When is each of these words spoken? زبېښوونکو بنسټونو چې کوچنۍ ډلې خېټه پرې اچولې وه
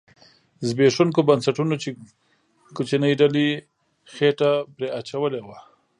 زبېښوونکو 0.67 1.21
بنسټونو 1.29 1.73
چې 1.83 1.89
کوچنۍ 2.75 3.13
ډلې 3.21 3.47
خېټه 4.13 4.51
پرې 4.75 4.87
اچولې 4.99 5.41
وه 5.43 5.57